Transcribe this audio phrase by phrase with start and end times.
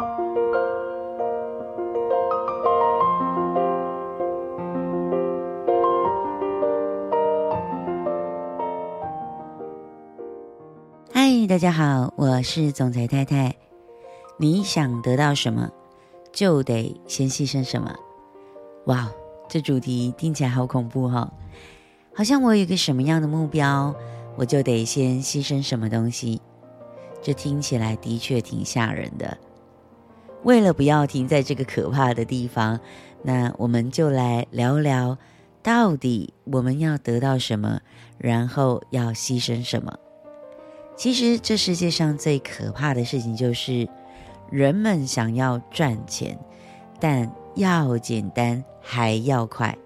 [0.00, 0.06] 嗨，
[11.46, 13.54] 大家好，我是总裁太太。
[14.38, 15.70] 你想得到什么，
[16.32, 17.94] 就得先牺牲什么。
[18.86, 19.12] 哇，
[19.50, 21.32] 这主题听起来好恐怖哈、哦！
[22.14, 23.94] 好像我有一个什么样的目标，
[24.36, 26.40] 我就得先牺牲什么东西。
[27.20, 29.36] 这听起来的确挺吓人的。
[30.42, 32.78] 为了不要停在这个可怕的地方，
[33.22, 35.16] 那我们就来聊聊，
[35.62, 37.80] 到底我们要得到什么，
[38.18, 39.96] 然后要牺牲什么。
[40.96, 43.88] 其实这世界上最可怕的事情就是。
[44.52, 46.36] 人们想要赚钱，
[46.98, 49.78] 但要简单还要快。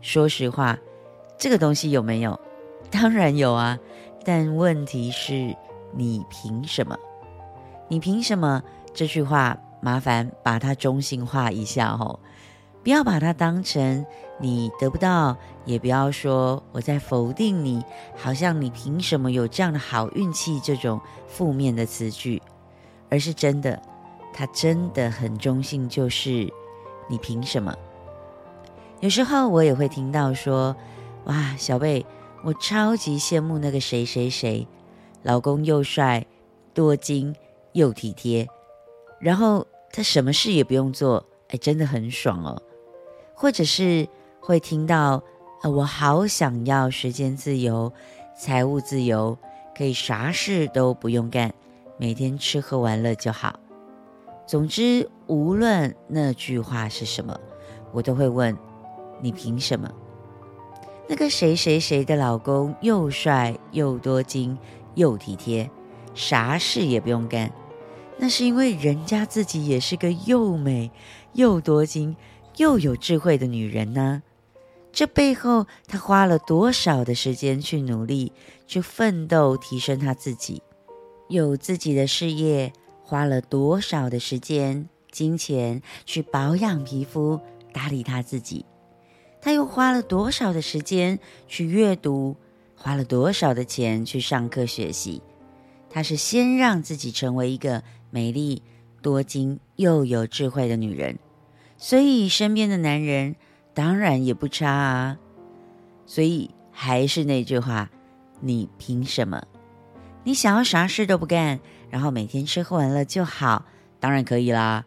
[0.00, 0.76] 说实话，
[1.38, 2.40] 这个东西有没有？
[2.90, 3.78] 当然有啊，
[4.24, 5.54] 但问题是，
[5.94, 6.98] 你凭什么？
[7.86, 8.60] 你凭什么？
[8.92, 12.18] 这句话麻烦把它中性化一下哦，
[12.82, 14.06] 不要把它当成
[14.40, 17.84] 你得不到，也不要说我在否定你，
[18.16, 22.40] 好像你凭什么有这样的好运气这种负面的词句，
[23.10, 23.82] 而是真的。
[24.34, 26.50] 他真的很中性，就是
[27.06, 27.76] 你凭什么？
[29.00, 30.74] 有时候我也会听到说
[31.26, 32.06] ：“哇，小贝，
[32.42, 34.66] 我超级羡慕那个谁谁谁，
[35.22, 36.24] 老公又帅、
[36.72, 37.36] 多金
[37.72, 38.48] 又体贴，
[39.20, 42.60] 然后他什么事也不用做，哎，真的很爽哦。”
[43.34, 44.08] 或者是
[44.40, 45.22] 会听到
[45.62, 47.92] ：“呃，我好想要时间自由、
[48.36, 49.36] 财务自由，
[49.76, 51.52] 可以啥事都不用干，
[51.98, 53.58] 每天吃喝玩乐就好。”
[54.46, 57.38] 总之，无论那句话是什么，
[57.92, 58.56] 我都会问：
[59.20, 59.90] 你凭什么？
[61.08, 64.56] 那个谁谁谁的老公又帅又多金
[64.94, 65.70] 又体贴，
[66.14, 67.52] 啥事也不用干，
[68.22, 70.92] 那是因为人家自己也是个又美
[71.32, 72.14] 又多金
[72.56, 74.22] 又有智慧的女人呢。
[74.92, 78.32] 这背后，她花了多少的时间去努力，
[78.68, 80.62] 去奋斗，提升她自己，
[81.28, 82.72] 有自己的事业。
[83.02, 87.40] 花了多少的时间、金钱去保养皮肤、
[87.72, 88.64] 打理她自己？
[89.40, 91.18] 她又花了多少的时间
[91.48, 92.36] 去阅读？
[92.76, 95.20] 花了多少的钱去上课学习？
[95.90, 97.82] 她是先让自己成为一个
[98.14, 98.62] 美丽、
[99.00, 101.18] 多金又有智慧的女人，
[101.78, 103.36] 所以身边的男人
[103.72, 105.18] 当然也不差啊。
[106.04, 107.90] 所以还是那句话，
[108.40, 109.42] 你凭什么？
[110.24, 111.58] 你想要啥事都不干？
[111.88, 113.64] 然后每天吃喝玩乐就好，
[113.98, 114.84] 当然可以啦。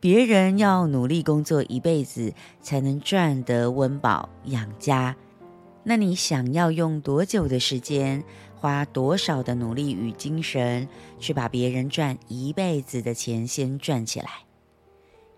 [0.00, 5.14] 别人要努力工作一辈子才能赚得温饱养家，
[5.84, 8.22] 那你想要用多久的时间，
[8.54, 10.88] 花多少的努力与精神，
[11.18, 14.28] 去把别人赚一辈子的钱先赚起来？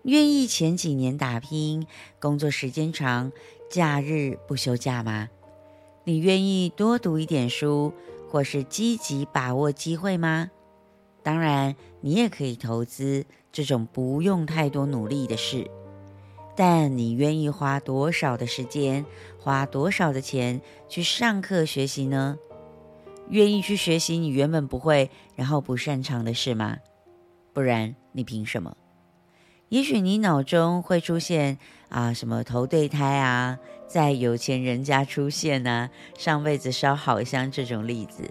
[0.03, 1.87] 愿意前几年打拼，
[2.19, 3.31] 工作时间长，
[3.71, 5.29] 假日不休假吗？
[6.03, 7.91] 你愿意多读一点书，
[8.29, 10.51] 或是积极把握机会吗？
[11.23, 15.67] 当然，你也可以投资这种不用太多努力的事，
[16.55, 19.05] 但你愿意花多少的时间，
[19.37, 22.37] 花多少的钱去上课学习呢？
[23.29, 26.77] 愿意去学习你原本不会，然后不擅长的事吗？
[27.53, 28.77] 不然你凭什么？
[29.69, 31.57] 也许你脑中会出现
[31.89, 38.29] 啊，什么投对胎啊，在有钱人家出现呢、啊，上辈子烧好香这种例子，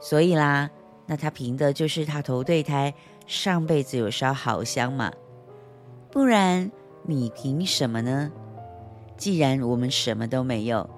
[0.00, 0.68] 所以啦。
[1.08, 2.92] 那他凭的就是他投对胎，
[3.28, 5.12] 上辈子有烧好香嘛？
[6.10, 6.68] 不然
[7.06, 8.30] 你凭什么呢？
[9.16, 10.88] 既然我们什么都没有，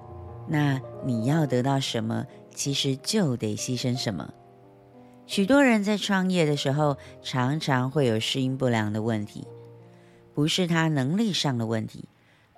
[0.47, 4.33] 那你要得到什么，其实就得牺牲什么。
[5.25, 9.47] 许多人在创业的时候，常常会有适应不良的问题，
[10.33, 12.09] 不是他能力上的问题，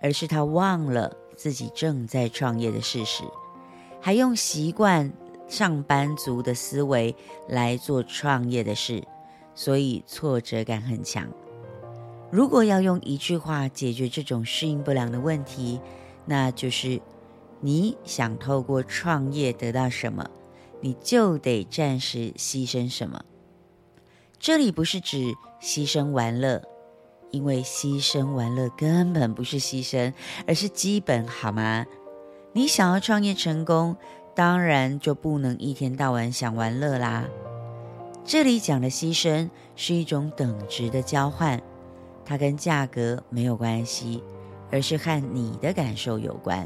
[0.01, 3.23] 而是他忘了自己正在创业的事实，
[3.99, 5.11] 还用习惯。
[5.47, 7.13] 上班族的思维
[7.49, 9.03] 来做创业的事，
[9.53, 11.27] 所以挫折感很强。
[12.31, 15.79] 如果要用一句话解决这种适应不良的问题，
[16.25, 17.01] 那就是：
[17.59, 20.29] 你想透过创业得到什么，
[20.79, 23.23] 你就得暂时牺牲什么。
[24.39, 26.63] 这里不是指牺牲玩乐，
[27.31, 30.13] 因为牺牲玩乐根本不是牺牲，
[30.47, 31.85] 而是基本，好吗？
[32.53, 33.97] 你想要创业成功。
[34.33, 37.25] 当然就不能一天到晚想玩乐啦。
[38.23, 41.61] 这里讲的牺牲是一种等值的交换，
[42.31, 44.23] 它跟价格没有关系，
[44.71, 46.65] 而是和你的感受有关。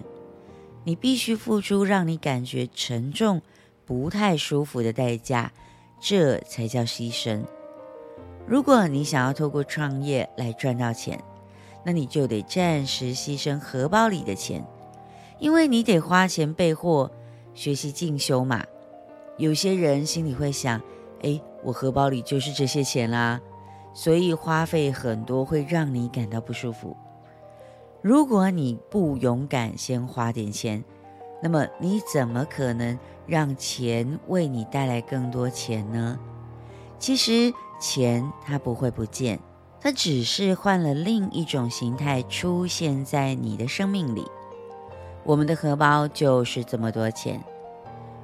[0.83, 3.41] 你必须付出让你感觉沉重、
[3.83, 5.51] 不太舒服的代价，
[5.99, 7.43] 这才叫牺牲。
[8.45, 11.19] 如果你想要透过创业来赚到钱，
[11.83, 14.63] 那你就得暂时牺牲荷包里的钱，
[15.39, 17.09] 因为你得花钱备货、
[17.55, 18.63] 学习进修嘛。
[19.39, 20.79] 有些人心里会想：
[21.23, 23.41] 哎，我荷包里就是这些钱啦，
[23.95, 26.95] 所以花费很多会让你感到不舒服。
[28.01, 30.83] 如果你不勇敢先花点钱，
[31.41, 36.19] 那么你怎么可能让钱为你带来更多钱呢？
[36.99, 39.39] 其实钱它不会不见，
[39.79, 44.25] 它只是换了另一种形态出现在你的生命里。
[45.23, 47.43] 我们的荷包就是这么多钱，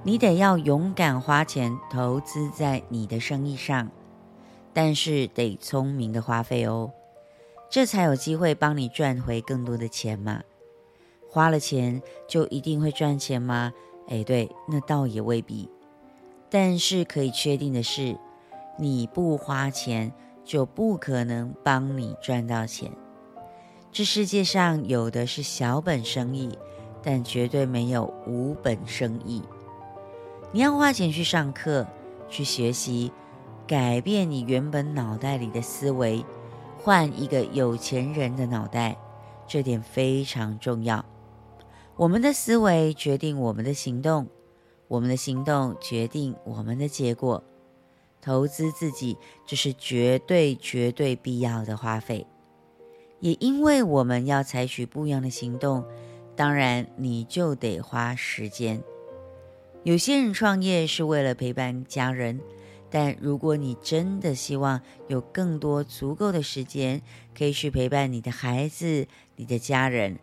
[0.04, 3.90] 你得要勇敢花钱投资在你的生意上，
[4.74, 6.92] 但是得聪明的花费哦，
[7.70, 10.42] 这才有机会帮你赚回更多的钱嘛。
[11.30, 13.74] 花了钱就一定会赚钱吗？
[14.08, 15.70] 哎，对，那倒也未必。
[16.50, 18.18] 但是可以确定的是，
[18.78, 20.12] 你不花钱
[20.44, 22.92] 就不可能帮你赚到钱。
[23.92, 26.58] 这世界上有的是小本生意，
[27.02, 29.42] 但绝对没有无本生意。
[30.52, 31.88] 你要花钱去上课，
[32.28, 33.12] 去学习，
[33.72, 36.26] 改变你原本脑袋里的思维，
[36.78, 38.98] 换一个有钱人的脑袋，
[39.48, 41.06] 这点非常重要。
[41.96, 44.28] 我们的思维决定我们的行动，
[44.90, 47.42] 我们的行动决定我们的结果。
[48.22, 52.28] 投资自己，这是绝对绝对必要的花费。
[53.22, 55.86] 也因为我们要采取不一样的行动，
[56.36, 58.84] 当然你就得花时间。
[59.84, 62.42] 有些人创业是为了陪伴家人，
[62.92, 67.02] 但如果你真的希望有更多足够的时间，
[67.34, 69.08] 可以去陪伴你的孩子、
[69.38, 70.20] 你的家人。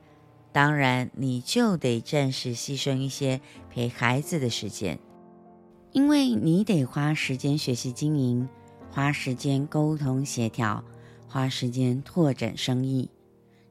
[0.52, 4.98] 当然，你就得暂时牺牲一些陪孩子的时间，
[5.92, 8.48] 因为你得花时间学习经营，
[8.90, 10.84] 花时间沟通协调，
[11.26, 13.10] 花时间拓展生意。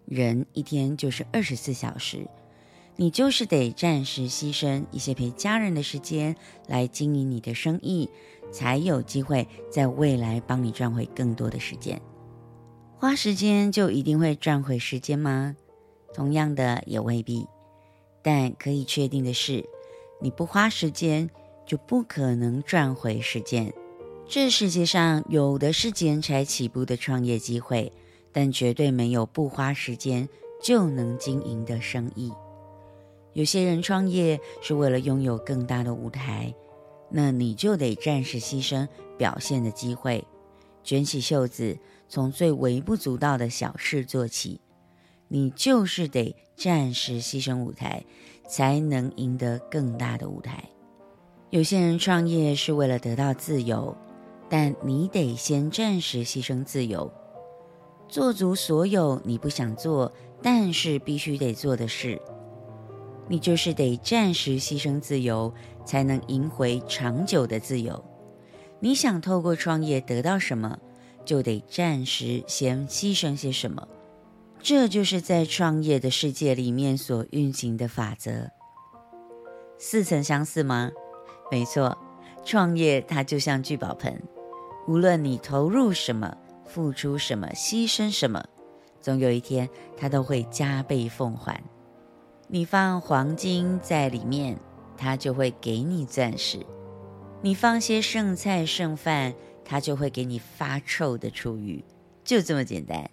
[0.05, 2.27] 人一天就是二十四小时，
[2.99, 6.35] 你就是得暂时牺牲一些陪家人的时间
[6.67, 8.09] 来经营你的生意，
[8.51, 12.01] 才有机会在未来帮你赚回更多的时间。
[12.97, 15.55] 花时间就一定会赚回时间吗？
[16.11, 17.45] 同样的也未必，
[18.23, 19.63] 但可以确定的是，
[20.19, 21.29] 你不花时间，
[21.67, 23.71] 就不可能赚回时间。
[24.27, 27.93] 这世界上有的是捡柴起步的创业机会，
[28.31, 30.27] 但绝对没有不花时间
[30.63, 32.33] 就能经营的生意。
[33.37, 36.51] 有些人创业是为了拥有更大的舞台，
[37.11, 40.25] 那你就得暂时牺牲表现的机会，
[40.83, 41.77] 卷起袖子，
[42.09, 44.59] 从最微不足道的小事做起。
[45.27, 48.03] 你就是得暂时牺牲舞台，
[48.49, 50.63] 才能赢得更大的舞台。
[51.51, 53.95] 有些人创业是为了得到自由，
[54.49, 57.13] 但你得先暂时牺牲自由，
[58.09, 60.11] 做足所有你不想做
[60.41, 62.19] 但是必须得做的事。
[63.27, 65.53] 你就是得暂时牺牲自由，
[65.85, 68.03] 才能赢回长久的自由。
[68.79, 70.77] 你想透过创业得到什么，
[71.25, 73.87] 就得暂时先牺牲些什么。
[74.59, 78.49] 这就是在创业的世界里面所运行的法则。
[79.77, 80.91] 似曾相识吗？
[81.51, 81.97] 没错，
[82.43, 84.21] 创业它就像聚宝盆，
[84.87, 86.35] 无论你投入什么、
[86.65, 88.43] 付出什么、牺牲什么，
[88.99, 91.61] 总有一天它都会加倍奉还。
[92.49, 94.57] 你放黄金在里面，
[94.95, 96.59] 它就会给你钻石；
[97.41, 99.33] 你放些剩菜剩饭，
[99.65, 101.83] 它就会给你发臭的厨余。
[102.23, 103.09] 就这么简单。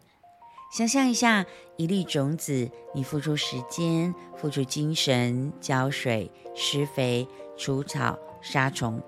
[0.72, 1.44] 想象一下，
[1.76, 7.26] 一粒种子，你付出时间、付出精神、浇水、施肥、
[7.56, 9.02] 除草、杀虫，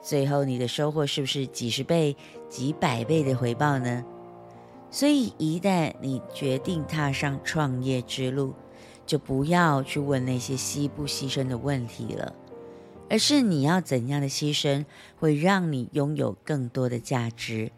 [0.00, 2.16] 最后你的收获是不是几十倍、
[2.48, 4.04] 几百倍的回报呢？
[4.92, 8.54] 所以，一旦你决定踏上创业之路，
[9.12, 12.32] 就不要去问那些牺不牺牲的问题了，
[13.10, 14.86] 而是你要怎样的牺牲
[15.20, 17.70] 会让你拥有更多的价值。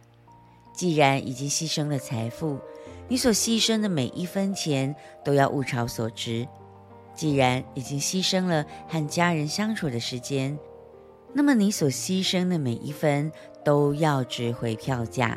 [0.73, 2.61] 既然已经牺牲了财富，
[3.09, 6.47] 你所牺牲的每一分钱都要物超所值。
[7.17, 10.57] 既然已经牺牲了和家人相处的时间，
[11.33, 13.33] 那么你所牺牲的每一分
[13.65, 15.37] 都要值回票价。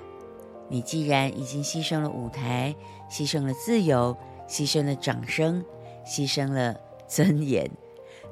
[0.70, 2.76] 你既然已经牺牲了舞台，
[3.10, 4.16] 牺牲了自由，
[4.48, 5.66] 牺牲了掌声，
[6.08, 6.76] 牺牲了
[7.08, 7.70] 尊严，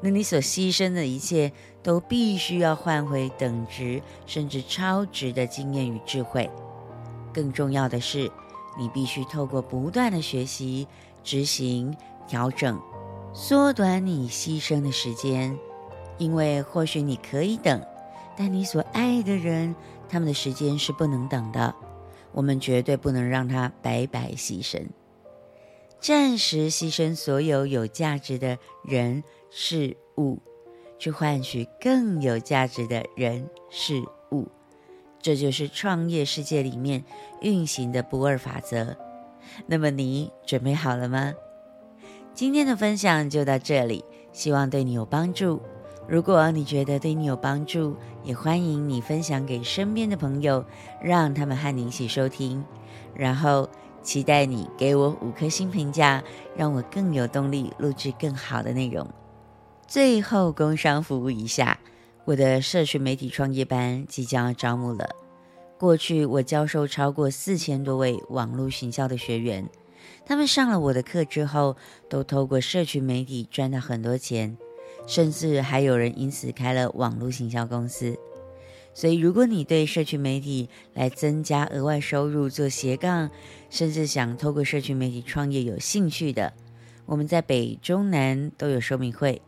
[0.01, 1.51] 那你所牺牲的一切
[1.83, 6.49] 都必须要换回等值甚至超值的经验与智慧。
[7.33, 8.31] 更重要的是，
[8.79, 10.87] 你必须透过不断的学习、
[11.23, 11.95] 执行、
[12.27, 12.79] 调整，
[13.33, 15.55] 缩短你牺牲的时间。
[16.17, 17.85] 因为或许你可以等，
[18.37, 19.75] 但你所爱的人，
[20.07, 21.75] 他们的时间是不能等的。
[22.31, 24.81] 我们绝对不能让他白白牺牲，
[26.05, 30.39] 暂时牺牲所有有价值的人事物，
[30.99, 34.47] 去换取更有价值的人事物。
[35.19, 37.03] 这就是创业世界里面
[37.41, 38.95] 运行的不二法则。
[39.65, 41.33] 那么你准备好了吗？
[42.35, 45.59] 今天的分享就到这里，希望对你有帮助。
[46.07, 50.63] 如果你觉得对你有帮助，也欢迎你分享给身边的朋友，
[51.01, 52.63] 让他们和你一起收听。
[53.15, 53.67] 然后
[54.05, 56.23] 期待你给我五颗星评价，
[56.55, 59.05] 让我更有动力录制更好的内容。
[59.87, 61.79] 最后，工商服务一下，
[62.23, 65.09] 我的社群媒体创业班即将要招募了。
[65.79, 69.67] 过去我教授超过四千多位网络行销的学员，
[70.25, 71.75] 他们上了我的课之后，
[72.07, 74.57] 都透过社群媒体赚到很多钱。
[75.07, 78.17] 甚至还有人因此开了网络行销公司。
[78.95, 83.29] 所以，如果你对社群媒体来增加额外收入、做斜杠，
[83.69, 86.53] 甚至想透过社群媒体创业有兴趣的，
[87.05, 89.41] 我们在北中南都有说明会。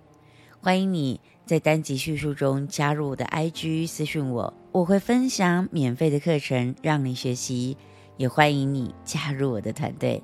[0.59, 7.77] 欢迎你在单集叙述中加入我的 IG 私讯我，我会分享免费的课程让你学习。
[8.17, 10.21] 也欢迎你加入我的团队。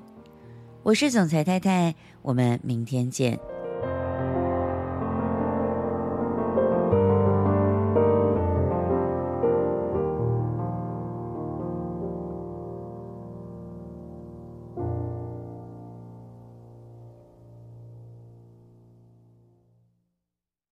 [0.82, 3.53] 我是总裁太太，我们明天见。